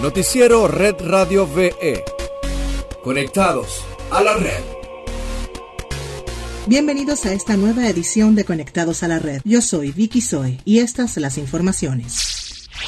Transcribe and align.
Noticiero 0.00 0.66
Red 0.66 0.94
Radio 1.00 1.46
VE. 1.46 2.02
Conectados 3.04 3.82
a 4.10 4.22
la 4.22 4.34
red. 4.34 4.62
Bienvenidos 6.66 7.26
a 7.26 7.34
esta 7.34 7.58
nueva 7.58 7.86
edición 7.86 8.34
de 8.34 8.46
Conectados 8.46 9.02
a 9.02 9.08
la 9.08 9.18
Red. 9.18 9.42
Yo 9.44 9.60
soy 9.60 9.92
Vicky 9.92 10.22
Zoe 10.22 10.58
y 10.64 10.78
estas 10.78 11.18
las 11.18 11.36
informaciones. 11.36 12.39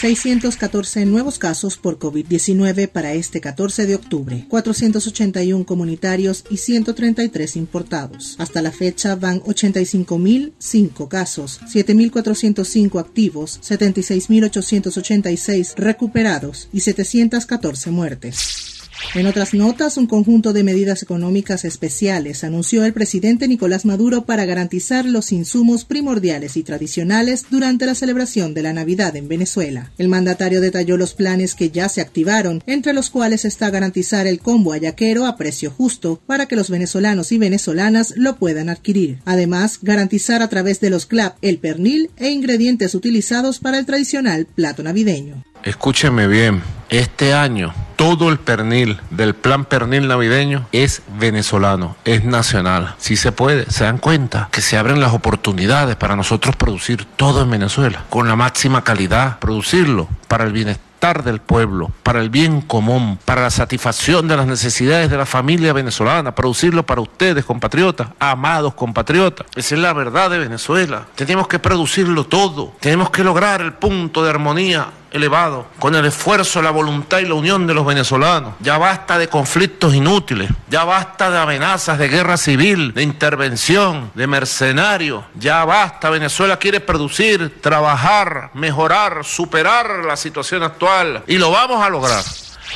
614 0.00 1.04
nuevos 1.04 1.38
casos 1.38 1.76
por 1.76 1.98
COVID-19 1.98 2.88
para 2.88 3.12
este 3.12 3.42
14 3.42 3.84
de 3.84 3.96
octubre, 3.96 4.46
481 4.48 5.66
comunitarios 5.66 6.46
y 6.48 6.56
133 6.56 7.56
importados. 7.56 8.34
Hasta 8.38 8.62
la 8.62 8.72
fecha 8.72 9.14
van 9.14 9.42
85.005 9.42 11.06
casos, 11.06 11.60
7.405 11.70 12.98
activos, 12.98 13.60
76.886 13.60 15.74
recuperados 15.76 16.70
y 16.72 16.80
714 16.80 17.90
muertes. 17.90 18.79
En 19.14 19.26
otras 19.26 19.54
notas, 19.54 19.96
un 19.96 20.06
conjunto 20.06 20.52
de 20.52 20.62
medidas 20.62 21.02
económicas 21.02 21.64
especiales 21.64 22.44
anunció 22.44 22.84
el 22.84 22.92
presidente 22.92 23.48
Nicolás 23.48 23.84
Maduro 23.84 24.24
para 24.24 24.44
garantizar 24.44 25.04
los 25.04 25.32
insumos 25.32 25.84
primordiales 25.84 26.56
y 26.56 26.62
tradicionales 26.62 27.44
durante 27.50 27.86
la 27.86 27.96
celebración 27.96 28.54
de 28.54 28.62
la 28.62 28.72
Navidad 28.72 29.16
en 29.16 29.26
Venezuela. 29.26 29.90
El 29.98 30.08
mandatario 30.08 30.60
detalló 30.60 30.96
los 30.96 31.14
planes 31.14 31.54
que 31.56 31.70
ya 31.70 31.88
se 31.88 32.00
activaron, 32.00 32.62
entre 32.66 32.92
los 32.92 33.10
cuales 33.10 33.44
está 33.44 33.70
garantizar 33.70 34.26
el 34.28 34.38
combo 34.38 34.72
ayaquero 34.72 35.26
a 35.26 35.36
precio 35.36 35.70
justo 35.70 36.20
para 36.26 36.46
que 36.46 36.56
los 36.56 36.70
venezolanos 36.70 37.32
y 37.32 37.38
venezolanas 37.38 38.14
lo 38.16 38.36
puedan 38.36 38.68
adquirir. 38.68 39.18
Además, 39.24 39.80
garantizar 39.82 40.40
a 40.40 40.48
través 40.48 40.80
de 40.80 40.90
los 40.90 41.06
CLAP 41.06 41.36
el 41.42 41.58
pernil 41.58 42.10
e 42.16 42.30
ingredientes 42.30 42.94
utilizados 42.94 43.58
para 43.58 43.78
el 43.78 43.86
tradicional 43.86 44.46
plato 44.46 44.84
navideño. 44.84 45.44
Escúcheme 45.62 46.26
bien, 46.26 46.62
este 46.88 47.34
año 47.34 47.74
todo 48.00 48.30
el 48.30 48.38
pernil 48.38 48.98
del 49.10 49.34
plan 49.34 49.66
pernil 49.66 50.08
navideño 50.08 50.66
es 50.72 51.02
venezolano, 51.18 51.96
es 52.06 52.24
nacional. 52.24 52.94
Si 52.96 53.14
se 53.14 53.30
puede, 53.30 53.70
se 53.70 53.84
dan 53.84 53.98
cuenta 53.98 54.48
que 54.50 54.62
se 54.62 54.78
abren 54.78 55.00
las 55.00 55.12
oportunidades 55.12 55.96
para 55.96 56.16
nosotros 56.16 56.56
producir 56.56 57.04
todo 57.04 57.42
en 57.42 57.50
Venezuela, 57.50 58.04
con 58.08 58.26
la 58.26 58.36
máxima 58.36 58.84
calidad, 58.84 59.38
producirlo 59.38 60.08
para 60.28 60.44
el 60.44 60.52
bienestar 60.52 61.22
del 61.24 61.40
pueblo, 61.40 61.90
para 62.02 62.20
el 62.20 62.30
bien 62.30 62.62
común, 62.62 63.18
para 63.24 63.42
la 63.42 63.50
satisfacción 63.50 64.28
de 64.28 64.36
las 64.38 64.46
necesidades 64.46 65.10
de 65.10 65.18
la 65.18 65.26
familia 65.26 65.74
venezolana, 65.74 66.34
producirlo 66.34 66.86
para 66.86 67.02
ustedes, 67.02 67.44
compatriotas, 67.44 68.08
amados 68.18 68.72
compatriotas. 68.72 69.46
Esa 69.54 69.74
es 69.74 69.80
la 69.80 69.92
verdad 69.92 70.30
de 70.30 70.38
Venezuela. 70.38 71.06
Tenemos 71.14 71.48
que 71.48 71.58
producirlo 71.58 72.24
todo. 72.24 72.72
Tenemos 72.80 73.10
que 73.10 73.24
lograr 73.24 73.60
el 73.60 73.74
punto 73.74 74.24
de 74.24 74.30
armonía 74.30 74.88
elevado, 75.10 75.66
con 75.78 75.94
el 75.94 76.04
esfuerzo, 76.06 76.62
la 76.62 76.70
voluntad 76.70 77.18
y 77.18 77.26
la 77.26 77.34
unión 77.34 77.66
de 77.66 77.74
los 77.74 77.86
venezolanos. 77.86 78.54
Ya 78.60 78.78
basta 78.78 79.18
de 79.18 79.28
conflictos 79.28 79.94
inútiles, 79.94 80.50
ya 80.68 80.84
basta 80.84 81.30
de 81.30 81.38
amenazas 81.38 81.98
de 81.98 82.08
guerra 82.08 82.36
civil, 82.36 82.94
de 82.94 83.02
intervención, 83.02 84.10
de 84.14 84.26
mercenarios. 84.26 85.24
Ya 85.34 85.64
basta, 85.64 86.10
Venezuela 86.10 86.58
quiere 86.58 86.80
producir, 86.80 87.60
trabajar, 87.60 88.50
mejorar, 88.54 89.24
superar 89.24 90.04
la 90.04 90.16
situación 90.16 90.62
actual 90.62 91.24
y 91.26 91.38
lo 91.38 91.50
vamos 91.50 91.84
a 91.84 91.88
lograr. 91.88 92.22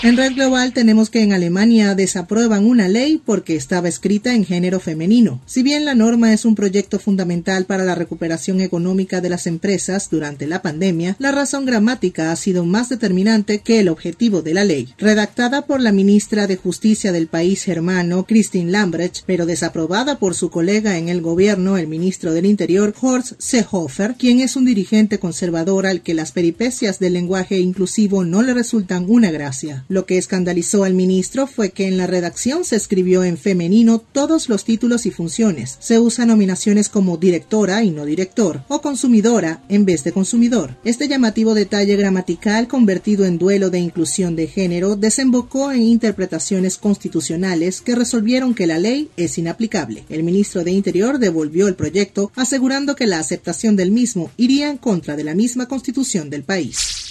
En 0.05 0.19
Red 0.19 0.35
Global 0.35 0.75
tenemos 0.75 1.09
que 1.09 1.23
en 1.23 1.33
Alemania 1.33 1.95
desaprueban 1.95 2.67
una 2.67 2.89
ley 2.89 3.23
porque 3.25 3.57
estaba 3.57 3.89
escrita 3.89 4.35
en 4.35 4.45
género 4.45 4.79
femenino. 4.79 5.41
Si 5.47 5.63
bien 5.63 5.87
la 5.87 5.95
norma 5.95 6.35
es 6.35 6.45
un 6.45 6.55
proyecto 6.55 6.99
fundamental 6.99 7.65
para 7.65 7.85
la 7.85 7.95
recuperación 7.95 8.61
económica 8.61 9.23
de 9.23 9.31
las 9.31 9.47
empresas 9.47 10.11
durante 10.11 10.47
la 10.47 10.61
pandemia, 10.61 11.17
la 11.19 11.33
razón 11.33 11.65
gramática 11.65 12.33
ha 12.33 12.37
sido 12.37 12.67
más 12.67 12.91
determinante 12.91 13.61
que 13.61 13.81
el 13.81 13.89
objetivo 13.89 14.43
de 14.43 14.53
la 14.53 14.65
ley. 14.65 14.93
Redactada 14.99 15.65
por 15.65 15.81
la 15.81 15.91
ministra 15.91 16.47
de 16.47 16.57
Justicia 16.57 17.11
del 17.11 17.29
país 17.29 17.63
germano, 17.63 18.27
Christine 18.27 18.71
Lambrecht, 18.71 19.23
pero 19.25 19.47
desaprobada 19.47 20.19
por 20.19 20.35
su 20.35 20.51
colega 20.51 20.99
en 20.99 21.09
el 21.09 21.23
gobierno, 21.23 21.79
el 21.79 21.87
ministro 21.87 22.35
del 22.35 22.45
Interior, 22.45 22.95
Horst 23.01 23.33
Seehofer, 23.39 24.17
quien 24.19 24.41
es 24.41 24.55
un 24.55 24.67
dirigente 24.67 25.19
conservador 25.19 25.87
al 25.87 26.03
que 26.03 26.13
las 26.13 26.33
peripecias 26.33 26.99
del 26.99 27.15
lenguaje 27.15 27.59
inclusivo 27.59 28.23
no 28.23 28.43
le 28.43 28.53
resultan 28.53 29.07
una 29.09 29.31
gracia. 29.31 29.87
Lo 29.95 30.07
que 30.07 30.19
escandalizó 30.19 30.83
al 30.83 30.93
ministro 30.93 31.47
fue 31.47 31.71
que 31.71 31.87
en 31.87 31.97
la 31.97 32.09
redacción 32.09 32.65
se 32.65 32.75
escribió 32.75 33.23
en 33.23 33.39
femenino 33.39 34.01
todos 34.01 34.49
los 34.49 34.65
títulos 34.65 35.07
y 35.07 35.13
funciones. 35.13 35.77
Se 35.79 36.01
usan 36.01 36.27
nominaciones 36.27 36.89
como 36.89 37.17
directora 37.17 37.85
y 37.85 37.93
no 37.93 38.05
director, 38.05 38.65
o 38.67 38.81
consumidora 38.81 39.63
en 39.69 39.85
vez 39.85 40.03
de 40.03 40.11
consumidor. 40.11 40.77
Este 40.83 41.07
llamativo 41.07 41.55
detalle 41.55 41.95
gramatical 41.95 42.67
convertido 42.67 43.25
en 43.25 43.39
duelo 43.39 43.71
de 43.71 43.79
inclusión 43.79 44.35
de 44.35 44.49
género 44.49 44.97
desembocó 44.97 45.71
en 45.71 45.83
interpretaciones 45.83 46.77
constitucionales 46.77 47.81
que 47.81 47.95
resolvieron 47.95 48.53
que 48.53 48.67
la 48.67 48.81
ley 48.81 49.11
es 49.17 49.39
inaplicable. 49.39 50.03
El 50.09 50.25
ministro 50.25 50.65
de 50.65 50.73
Interior 50.73 51.21
devolvió 51.21 51.69
el 51.69 51.77
proyecto 51.77 52.33
asegurando 52.35 52.97
que 52.97 53.07
la 53.07 53.21
aceptación 53.21 53.77
del 53.77 53.93
mismo 53.93 54.33
iría 54.39 54.71
en 54.71 54.79
contra 54.79 55.15
de 55.15 55.23
la 55.23 55.37
misma 55.37 55.69
constitución 55.69 56.31
del 56.31 56.43
país. 56.43 57.04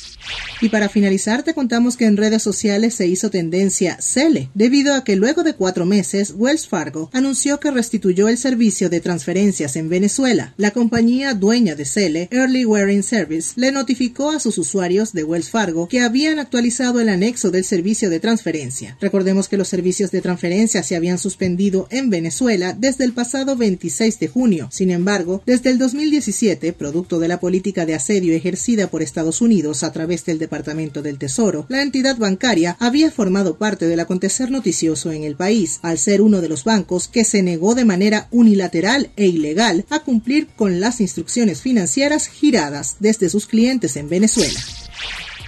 Y 0.63 0.69
para 0.69 0.87
finalizar, 0.87 1.43
te 1.43 1.53
contamos 1.53 1.97
que 1.97 2.05
en 2.05 2.15
redes 2.15 2.41
sociales 2.41 2.93
se 2.95 3.05
hizo 3.05 3.29
tendencia 3.29 3.97
Cele, 3.99 4.49
debido 4.53 4.95
a 4.95 5.03
que 5.03 5.17
luego 5.17 5.43
de 5.43 5.55
cuatro 5.55 5.85
meses, 5.85 6.33
Wells 6.37 6.69
Fargo 6.69 7.09
anunció 7.11 7.59
que 7.59 7.69
restituyó 7.69 8.29
el 8.29 8.37
servicio 8.37 8.89
de 8.89 9.01
transferencias 9.01 9.75
en 9.75 9.89
Venezuela. 9.89 10.53
La 10.55 10.71
compañía 10.71 11.33
dueña 11.33 11.75
de 11.75 11.83
Cele, 11.83 12.29
Early 12.31 12.65
Wearing 12.65 13.03
Service, 13.03 13.51
le 13.57 13.73
notificó 13.73 14.31
a 14.31 14.39
sus 14.39 14.57
usuarios 14.57 15.11
de 15.11 15.25
Wells 15.25 15.49
Fargo 15.49 15.89
que 15.89 15.99
habían 15.99 16.39
actualizado 16.39 17.01
el 17.01 17.09
anexo 17.09 17.51
del 17.51 17.65
servicio 17.65 18.09
de 18.09 18.21
transferencia. 18.21 18.97
Recordemos 19.01 19.49
que 19.49 19.57
los 19.57 19.67
servicios 19.67 20.11
de 20.11 20.21
transferencia 20.21 20.81
se 20.81 20.95
habían 20.95 21.17
suspendido 21.17 21.89
en 21.91 22.09
Venezuela 22.09 22.71
desde 22.71 23.03
el 23.03 23.11
pasado 23.11 23.57
26 23.57 24.17
de 24.17 24.27
junio. 24.29 24.69
Sin 24.71 24.91
embargo, 24.91 25.43
desde 25.45 25.71
el 25.71 25.77
2017, 25.77 26.71
producto 26.71 27.19
de 27.19 27.27
la 27.27 27.41
política 27.41 27.85
de 27.85 27.95
asedio 27.95 28.33
ejercida 28.33 28.87
por 28.87 29.01
Estados 29.01 29.41
Unidos 29.41 29.83
a 29.83 29.91
través 29.91 30.23
del 30.23 30.39
Del 30.53 31.17
Tesoro, 31.17 31.65
la 31.67 31.81
entidad 31.81 32.17
bancaria 32.17 32.77
había 32.79 33.09
formado 33.09 33.57
parte 33.57 33.87
del 33.87 33.99
acontecer 33.99 34.51
noticioso 34.51 35.11
en 35.11 35.23
el 35.23 35.35
país, 35.35 35.79
al 35.81 35.97
ser 35.97 36.21
uno 36.21 36.41
de 36.41 36.49
los 36.49 36.63
bancos 36.63 37.07
que 37.07 37.23
se 37.23 37.41
negó 37.41 37.73
de 37.73 37.85
manera 37.85 38.27
unilateral 38.29 39.09
e 39.15 39.25
ilegal 39.25 39.85
a 39.89 39.99
cumplir 39.99 40.47
con 40.55 40.79
las 40.79 41.01
instrucciones 41.01 41.61
financieras 41.61 42.27
giradas 42.27 42.97
desde 42.99 43.29
sus 43.29 43.47
clientes 43.47 43.97
en 43.97 44.09
Venezuela. 44.09 44.59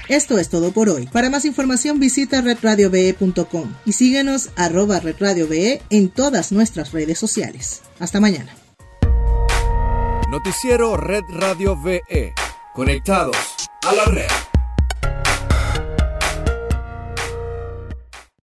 Esto 0.08 0.38
es 0.40 0.50
todo 0.50 0.72
por 0.72 0.90
hoy. 0.90 1.08
Para 1.08 1.30
más 1.30 1.46
información 1.46 2.00
visita 2.00 2.42
redradiobe.com 2.42 3.74
y 3.86 3.92
síguenos 3.94 4.50
arroba 4.56 5.00
redradiobe 5.00 5.82
en 5.90 6.10
todas 6.10 6.52
nuestras 6.52 6.92
redes 6.92 7.18
sociales. 7.20 7.82
Hasta 8.00 8.20
mañana. 8.20 8.56
Noticiero 10.30 10.98
Red 10.98 11.24
Radio 11.30 11.80
VE. 11.82 12.34
Conectados 12.74 13.38
a 13.84 13.94
la 13.94 14.06
red. 14.06 14.55